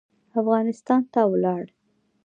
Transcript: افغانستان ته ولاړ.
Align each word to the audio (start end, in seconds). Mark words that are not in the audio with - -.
افغانستان 0.41 1.01
ته 1.13 1.21
ولاړ. 1.31 1.63